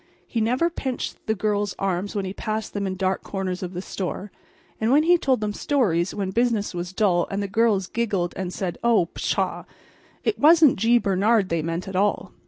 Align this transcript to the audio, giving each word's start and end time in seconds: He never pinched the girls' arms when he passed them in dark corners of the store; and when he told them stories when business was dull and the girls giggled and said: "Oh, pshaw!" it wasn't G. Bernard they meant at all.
He 0.25 0.41
never 0.41 0.71
pinched 0.71 1.23
the 1.27 1.35
girls' 1.35 1.75
arms 1.77 2.15
when 2.15 2.25
he 2.25 2.33
passed 2.33 2.73
them 2.73 2.87
in 2.87 2.95
dark 2.95 3.21
corners 3.21 3.61
of 3.61 3.75
the 3.75 3.83
store; 3.83 4.31
and 4.81 4.91
when 4.91 5.03
he 5.03 5.15
told 5.15 5.41
them 5.41 5.53
stories 5.53 6.11
when 6.15 6.31
business 6.31 6.73
was 6.73 6.91
dull 6.91 7.27
and 7.29 7.39
the 7.43 7.47
girls 7.47 7.85
giggled 7.85 8.33
and 8.35 8.51
said: 8.51 8.79
"Oh, 8.83 9.09
pshaw!" 9.13 9.65
it 10.23 10.39
wasn't 10.39 10.77
G. 10.77 10.97
Bernard 10.97 11.49
they 11.49 11.61
meant 11.61 11.87
at 11.87 11.95
all. 11.95 12.31